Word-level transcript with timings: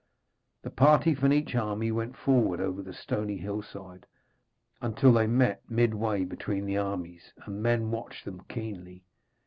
The 0.63 0.71
party 0.71 1.13
from 1.13 1.31
each 1.31 1.53
army 1.53 1.91
went 1.91 2.17
forward 2.17 2.59
over 2.59 2.81
the 2.81 2.91
stony 2.91 3.37
hillside, 3.37 4.07
until 4.81 5.13
they 5.13 5.27
met 5.27 5.61
midway 5.69 6.25
between 6.25 6.65
the 6.65 6.77
armies, 6.77 7.33
and 7.45 7.61
men 7.61 7.91
watched 7.91 8.25
them 8.25 8.41
keenly. 8.49 9.03